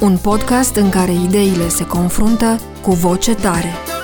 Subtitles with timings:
[0.00, 3.97] Un podcast în care ideile se confruntă cu voce tare.